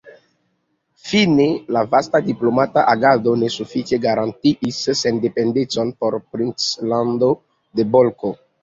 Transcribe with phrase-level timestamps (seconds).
[1.09, 1.45] Fine
[1.77, 7.35] la vasta diplomata agado ne sufiĉe garantiis sendependecon por princlando
[7.79, 8.39] de Bolko.